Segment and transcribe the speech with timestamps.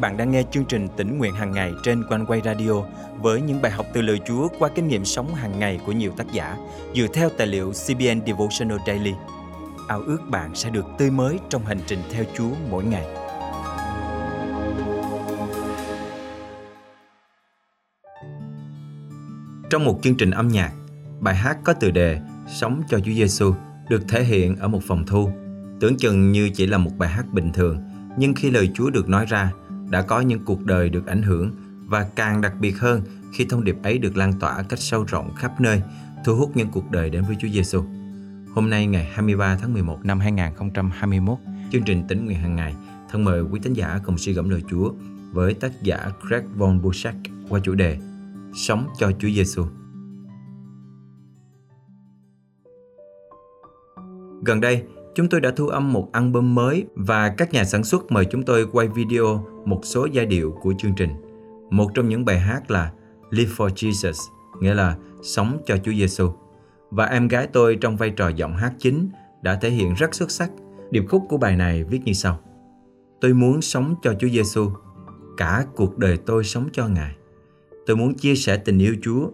[0.00, 2.72] bạn đang nghe chương trình tỉnh nguyện hàng ngày trên quanh quay radio
[3.20, 6.12] với những bài học từ lời Chúa qua kinh nghiệm sống hàng ngày của nhiều
[6.16, 6.56] tác giả
[6.94, 9.12] dựa theo tài liệu CBN Devotional Daily.
[9.88, 13.04] Ao ước bạn sẽ được tươi mới trong hành trình theo Chúa mỗi ngày.
[19.70, 20.72] Trong một chương trình âm nhạc,
[21.20, 22.20] bài hát có tựa đề
[22.60, 23.54] Sống cho Chúa Giêsu
[23.88, 25.30] được thể hiện ở một phòng thu.
[25.80, 27.78] Tưởng chừng như chỉ là một bài hát bình thường,
[28.18, 29.52] nhưng khi lời Chúa được nói ra,
[29.90, 31.50] đã có những cuộc đời được ảnh hưởng
[31.86, 33.02] và càng đặc biệt hơn
[33.32, 35.82] khi thông điệp ấy được lan tỏa cách sâu rộng khắp nơi,
[36.24, 37.82] thu hút những cuộc đời đến với Chúa Giêsu.
[38.54, 41.38] Hôm nay ngày 23 tháng 11 năm 2021,
[41.72, 42.74] chương trình tính nguyện hàng ngày
[43.10, 44.92] thân mời quý tín giả cùng suy gẫm lời Chúa
[45.32, 47.14] với tác giả Greg von Buschak
[47.48, 47.98] qua chủ đề
[48.54, 49.64] Sống cho Chúa Giêsu.
[54.44, 54.82] Gần đây,
[55.18, 58.42] Chúng tôi đã thu âm một album mới và các nhà sản xuất mời chúng
[58.42, 61.10] tôi quay video một số giai điệu của chương trình.
[61.70, 62.92] Một trong những bài hát là
[63.30, 64.30] Live for Jesus,
[64.60, 66.30] nghĩa là sống cho Chúa Giêsu.
[66.90, 69.10] Và em gái tôi trong vai trò giọng hát chính
[69.42, 70.50] đã thể hiện rất xuất sắc.
[70.90, 72.40] Điệp khúc của bài này viết như sau:
[73.20, 74.70] Tôi muốn sống cho Chúa Giêsu,
[75.36, 77.16] cả cuộc đời tôi sống cho Ngài.
[77.86, 79.30] Tôi muốn chia sẻ tình yêu Chúa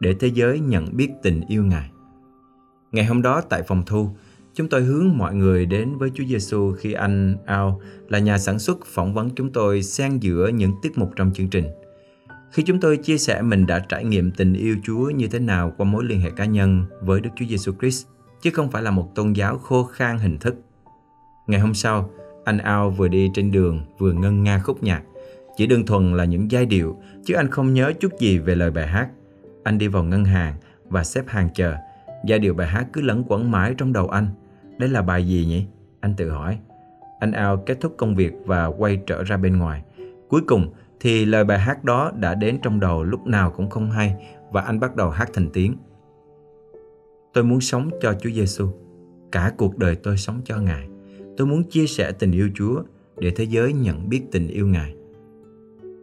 [0.00, 1.90] để thế giới nhận biết tình yêu Ngài.
[2.92, 4.10] Ngày hôm đó tại phòng thu,
[4.56, 8.58] Chúng tôi hướng mọi người đến với Chúa Giêsu khi anh Ao là nhà sản
[8.58, 11.64] xuất phỏng vấn chúng tôi xen giữa những tiết mục trong chương trình.
[12.50, 15.72] Khi chúng tôi chia sẻ mình đã trải nghiệm tình yêu Chúa như thế nào
[15.76, 18.06] qua mối liên hệ cá nhân với Đức Chúa Giêsu Christ,
[18.42, 20.54] chứ không phải là một tôn giáo khô khan hình thức.
[21.46, 22.10] Ngày hôm sau,
[22.44, 25.02] anh Ao vừa đi trên đường vừa ngân nga khúc nhạc.
[25.56, 28.70] Chỉ đơn thuần là những giai điệu, chứ anh không nhớ chút gì về lời
[28.70, 29.08] bài hát.
[29.64, 30.54] Anh đi vào ngân hàng
[30.88, 31.74] và xếp hàng chờ.
[32.26, 34.28] Giai điệu bài hát cứ lẫn quẩn mãi trong đầu anh–
[34.78, 35.66] đây là bài gì nhỉ?
[36.00, 36.58] Anh tự hỏi.
[37.20, 39.82] Anh Ao kết thúc công việc và quay trở ra bên ngoài.
[40.28, 43.90] Cuối cùng thì lời bài hát đó đã đến trong đầu lúc nào cũng không
[43.90, 44.16] hay
[44.50, 45.76] và anh bắt đầu hát thành tiếng.
[47.32, 48.68] Tôi muốn sống cho Chúa Giêsu.
[49.32, 50.88] Cả cuộc đời tôi sống cho Ngài.
[51.36, 52.82] Tôi muốn chia sẻ tình yêu Chúa
[53.18, 54.94] để thế giới nhận biết tình yêu Ngài.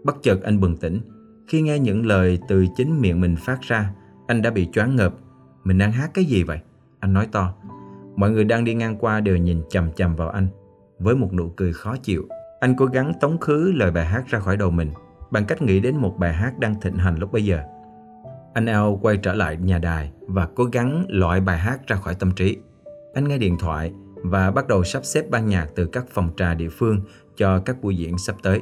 [0.03, 1.01] Bất chợt anh bừng tỉnh.
[1.47, 3.93] Khi nghe những lời từ chính miệng mình phát ra,
[4.27, 5.15] anh đã bị choáng ngợp.
[5.63, 6.59] Mình đang hát cái gì vậy?
[6.99, 7.53] Anh nói to.
[8.15, 10.47] Mọi người đang đi ngang qua đều nhìn chầm chầm vào anh
[10.99, 12.27] với một nụ cười khó chịu.
[12.59, 14.91] Anh cố gắng tống khứ lời bài hát ra khỏi đầu mình
[15.31, 17.59] bằng cách nghĩ đến một bài hát đang thịnh hành lúc bây giờ.
[18.53, 22.15] Anh Al quay trở lại nhà đài và cố gắng loại bài hát ra khỏi
[22.15, 22.57] tâm trí.
[23.13, 26.53] Anh nghe điện thoại và bắt đầu sắp xếp ban nhạc từ các phòng trà
[26.53, 26.99] địa phương
[27.37, 28.59] cho các buổi diễn sắp tới.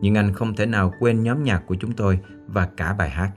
[0.00, 3.30] Nhưng anh không thể nào quên nhóm nhạc của chúng tôi và cả bài hát.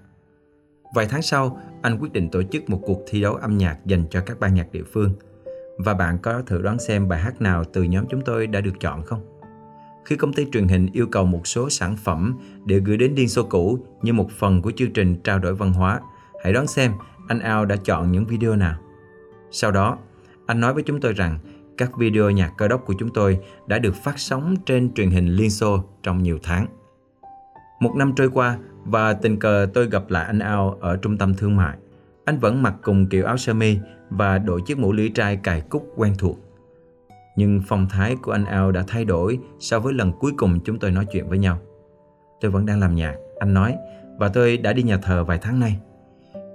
[0.96, 4.04] Vài tháng sau, anh quyết định tổ chức một cuộc thi đấu âm nhạc dành
[4.10, 5.14] cho các ban nhạc địa phương–
[5.78, 8.80] và bạn có thử đoán xem bài hát nào từ nhóm chúng tôi đã được
[8.80, 9.22] chọn không?
[10.06, 13.30] Khi công ty truyền hình yêu cầu một số sản phẩm để gửi đến Điên
[13.30, 16.00] Xô cũ như một phần của chương trình trao đổi văn hóa,
[16.44, 16.92] hãy đoán xem
[17.28, 18.78] anh Ao đã chọn những video nào.
[19.52, 19.98] Sau đó,
[20.46, 21.40] anh nói với chúng tôi rằng
[21.78, 25.28] các video nhạc cơ đốc của chúng tôi đã được phát sóng trên truyền hình
[25.28, 26.68] Liên Xô trong nhiều tháng.
[27.80, 31.34] Một năm trôi qua và tình cờ tôi gặp lại anh Ao ở trung tâm
[31.34, 31.78] thương mại.
[32.28, 33.78] Anh vẫn mặc cùng kiểu áo sơ mi
[34.10, 36.40] và đội chiếc mũ lưỡi trai cài cúc quen thuộc.
[37.36, 40.80] Nhưng phong thái của anh Ao đã thay đổi so với lần cuối cùng chúng
[40.80, 41.60] tôi nói chuyện với nhau.
[42.42, 43.76] Tôi vẫn đang làm nhạc, anh nói,
[44.18, 45.80] và tôi đã đi nhà thờ vài tháng nay.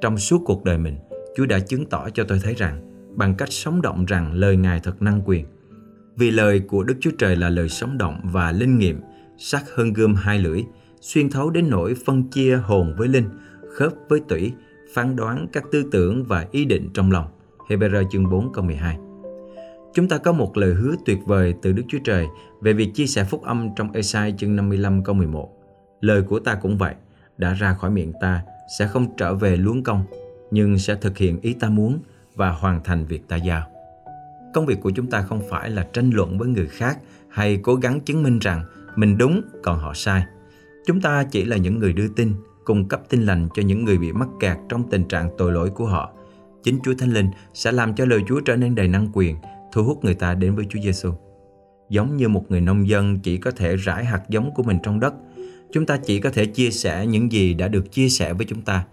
[0.00, 0.96] Trong suốt cuộc đời mình,
[1.36, 4.80] Chúa đã chứng tỏ cho tôi thấy rằng, bằng cách sống động rằng lời Ngài
[4.80, 5.46] thật năng quyền.
[6.16, 9.00] Vì lời của Đức Chúa Trời là lời sống động và linh nghiệm,
[9.38, 10.64] sắc hơn gươm hai lưỡi,
[11.00, 13.28] xuyên thấu đến nỗi phân chia hồn với linh,
[13.76, 14.52] khớp với tủy,
[14.94, 17.26] phán đoán các tư tưởng và ý định trong lòng.
[17.68, 18.98] Hebrew chương 4 câu 12
[19.94, 22.26] Chúng ta có một lời hứa tuyệt vời từ Đức Chúa Trời
[22.60, 25.50] về việc chia sẻ phúc âm trong Esai chương 55 câu 11.
[26.00, 26.94] Lời của ta cũng vậy,
[27.38, 28.42] đã ra khỏi miệng ta
[28.78, 30.04] sẽ không trở về luống công,
[30.50, 31.98] nhưng sẽ thực hiện ý ta muốn
[32.34, 33.62] và hoàn thành việc ta giao.
[34.54, 36.98] Công việc của chúng ta không phải là tranh luận với người khác
[37.28, 38.62] hay cố gắng chứng minh rằng
[38.96, 40.24] mình đúng còn họ sai.
[40.86, 43.98] Chúng ta chỉ là những người đưa tin, cung cấp tin lành cho những người
[43.98, 46.12] bị mắc kẹt trong tình trạng tội lỗi của họ.
[46.62, 49.36] Chính Chúa Thánh Linh sẽ làm cho lời Chúa trở nên đầy năng quyền,
[49.72, 51.12] thu hút người ta đến với Chúa Giêsu.
[51.90, 55.00] Giống như một người nông dân chỉ có thể rải hạt giống của mình trong
[55.00, 55.14] đất,
[55.72, 58.62] chúng ta chỉ có thể chia sẻ những gì đã được chia sẻ với chúng
[58.62, 58.84] ta.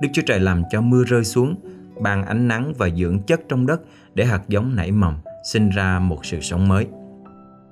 [0.00, 1.54] Đức Chúa Trời làm cho mưa rơi xuống,
[2.00, 3.80] ban ánh nắng và dưỡng chất trong đất
[4.14, 5.16] để hạt giống nảy mầm,
[5.52, 6.86] sinh ra một sự sống mới.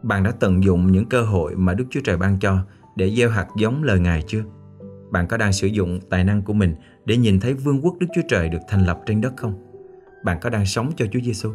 [0.02, 2.58] Bạn đã tận dụng những cơ hội mà Đức Chúa Trời ban cho
[2.96, 4.42] để gieo hạt giống lời Ngài chưa?
[5.16, 6.74] Bạn có đang sử dụng tài năng của mình
[7.04, 9.54] để nhìn thấy vương quốc Đức Chúa Trời được thành lập trên đất không?
[10.24, 11.52] Bạn có đang sống cho Chúa Giêsu?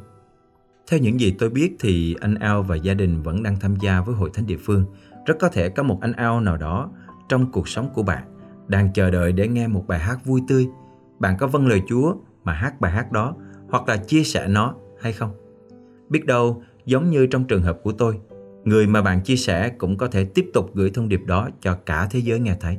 [0.89, 4.01] Theo những gì tôi biết thì anh Ao và gia đình vẫn đang tham gia
[4.01, 4.85] với hội thánh địa phương
[5.25, 6.91] rất có thể có một anh ao nào đó
[7.29, 8.23] trong cuộc sống của bạn
[8.67, 10.67] đang chờ đợi để nghe một bài hát vui tươi.
[11.19, 13.35] Bạn có vâng lời Chúa mà hát bài hát đó
[13.69, 15.31] hoặc là chia sẻ nó hay không?
[16.09, 18.19] Biết đâu, giống như trong trường hợp của tôi,
[18.63, 21.75] người mà bạn chia sẻ cũng có thể tiếp tục gửi thông điệp đó cho
[21.85, 22.77] cả thế giới nghe thấy.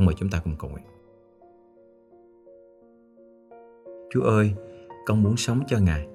[0.00, 0.84] Thân mời chúng ta cùng cầu nguyện.
[4.10, 4.54] Chúa ơi,
[5.06, 6.06] con muốn sống cho Ngài.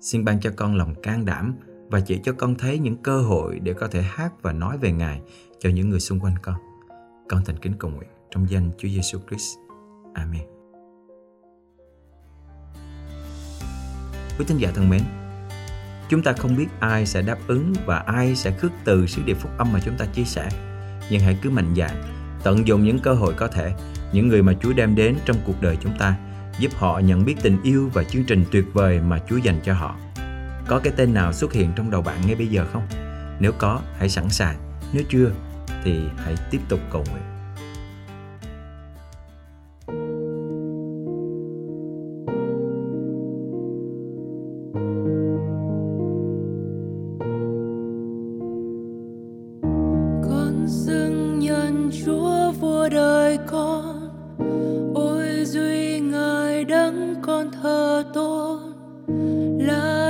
[0.00, 1.54] Xin ban cho con lòng can đảm
[1.90, 4.92] và chỉ cho con thấy những cơ hội để có thể hát và nói về
[4.92, 5.22] Ngài
[5.58, 6.54] cho những người xung quanh con.
[7.28, 9.58] Con thành kính cầu nguyện trong danh Chúa Giêsu Christ.
[10.14, 10.42] Amen.
[14.38, 15.00] Quý tín giả thân mến,
[16.08, 19.36] chúng ta không biết ai sẽ đáp ứng và ai sẽ khước từ sứ điệp
[19.40, 20.48] phúc âm mà chúng ta chia sẻ.
[21.10, 23.72] Nhưng hãy cứ mạnh dạn, tận dụng những cơ hội có thể,
[24.12, 26.16] những người mà Chúa đem đến trong cuộc đời chúng ta,
[26.58, 29.74] giúp họ nhận biết tình yêu và chương trình tuyệt vời mà Chúa dành cho
[29.74, 29.96] họ.
[30.66, 32.86] Có cái tên nào xuất hiện trong đầu bạn ngay bây giờ không?
[33.40, 34.56] Nếu có, hãy sẵn sàng.
[34.92, 35.30] Nếu chưa,
[35.84, 37.31] thì hãy tiếp tục cầu nguyện.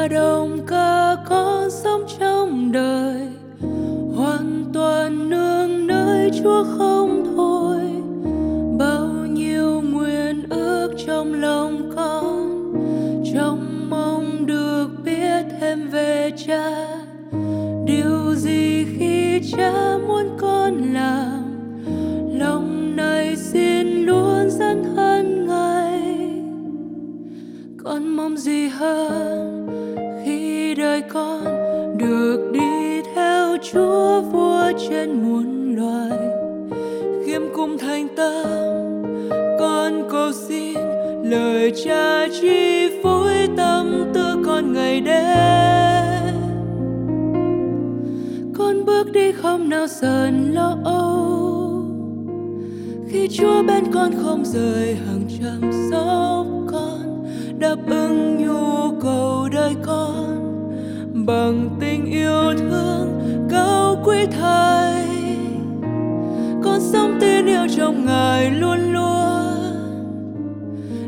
[0.02, 3.28] Là đồng ca con sống trong đời.
[4.16, 7.80] Hoàn toàn nương nơi chúa không thôi.
[8.78, 12.72] Bao nhiêu nguyện ước trong lòng con,
[13.34, 16.88] trong mong được biết thêm về cha.
[17.86, 21.42] Điều gì khi cha muốn con làm,
[22.38, 26.00] lòng này xin luôn dẫn thân ngài.
[27.84, 29.61] Con mong gì hơn?
[37.82, 38.46] Thành tâm.
[39.58, 40.74] Con cầu xin
[41.24, 46.34] lời cha chi phối tâm tư con ngày đêm.
[48.58, 51.84] Con bước đi không nào sờn lo âu.
[53.08, 57.24] Khi chúa bên con không rời, hàng chăm sóc con
[57.58, 60.38] đáp ứng nhu cầu đời con.
[61.26, 63.20] Bằng tình yêu thương
[63.50, 65.01] cao quý thay
[66.72, 69.72] con sống tin yêu trong ngài luôn luôn.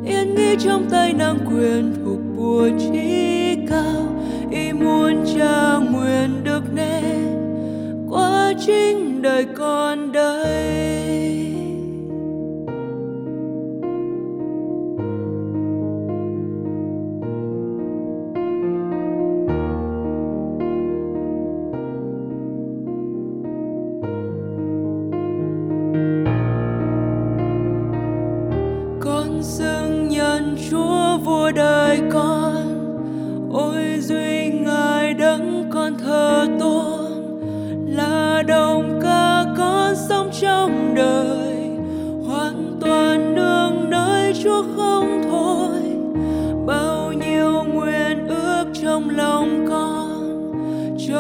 [0.06, 4.06] Yên nghĩ trong tay năng quyền thuộc bùa trí cao.
[4.50, 7.28] Ý muốn cha nguyện được nên
[8.11, 11.13] qua chính đời con đây.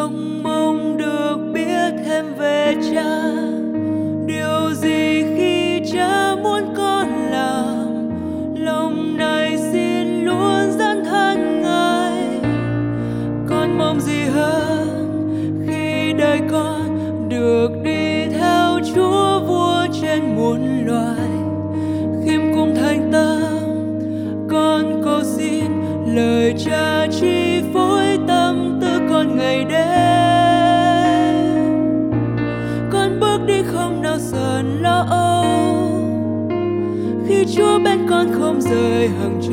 [0.04, 3.32] Trông mong được biết thêm về cha.
[4.26, 5.13] Điều gì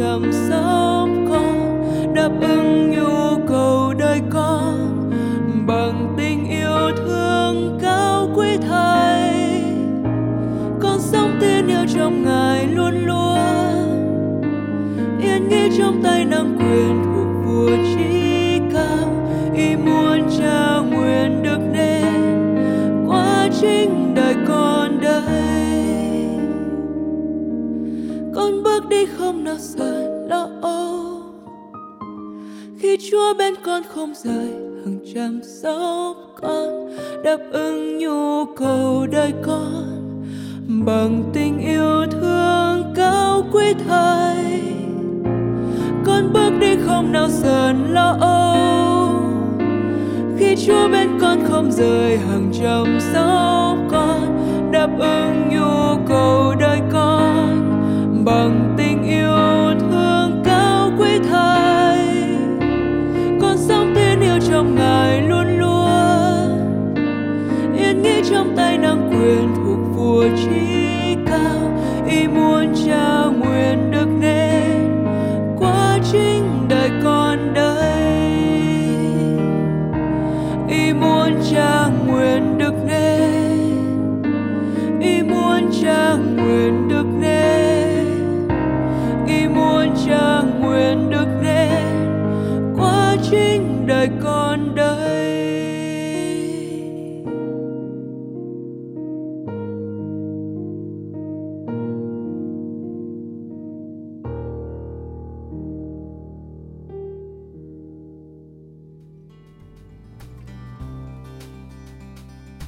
[0.02, 5.12] rời hàng con đáp ứng nhu cầu đời con.
[5.68, 9.64] Bằng tình yêu thương cao quý thầy,
[10.80, 13.38] con sống tin yêu trong ngài luôn luôn.
[15.22, 16.91] Yên nghĩ trong tay năng quyền
[32.82, 34.50] khi chúa bên con không rời,
[34.86, 40.24] hàng chăm sóc con đáp ứng nhu cầu đời con.
[40.86, 44.62] Bằng tình yêu thương cao quý thầy,
[46.06, 49.10] con bước đi không nào sờn lo âu.
[50.38, 54.41] Khi Chúa bên con không rời, hàng trăm sóc con
[81.50, 83.60] cha nguyện được nên
[85.00, 86.91] ý muốn cha nguyện được